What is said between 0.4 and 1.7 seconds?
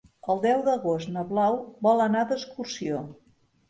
deu d'agost na Blau